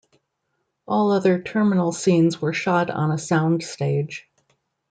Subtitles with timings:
[0.87, 4.23] All other terminal scenes were shot on a soundstage.